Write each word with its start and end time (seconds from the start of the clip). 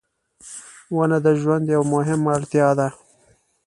•ونه 0.95 1.17
د 1.25 1.27
ژوند 1.41 1.65
یوه 1.75 1.87
مهمه 1.93 2.29
اړتیا 2.37 2.67
ده. 2.79 2.87